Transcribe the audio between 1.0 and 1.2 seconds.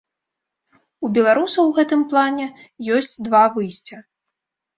У